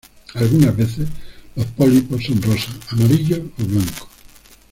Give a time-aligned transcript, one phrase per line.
[0.33, 1.07] Algunas veces
[1.55, 4.07] Los pólipos son rosas, amarillos o blancos.